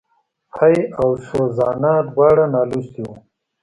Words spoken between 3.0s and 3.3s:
وو.